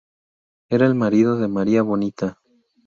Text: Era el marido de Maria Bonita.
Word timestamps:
Era 0.71 0.87
el 0.87 0.95
marido 0.95 1.37
de 1.37 1.47
Maria 1.47 1.83
Bonita. 1.83 2.41